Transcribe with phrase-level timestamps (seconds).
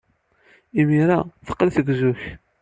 [0.79, 2.21] Imir-a, teqqel tgezzu-k.